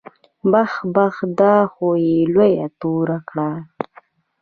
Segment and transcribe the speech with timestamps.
[0.51, 3.51] بح بح دا خو يې لويه توره کړې.